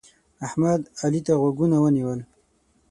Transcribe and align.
احمد؛ 0.45 0.81
علي 1.03 1.21
ته 1.25 1.33
غوږونه 1.41 1.77
ونیول. 1.79 2.19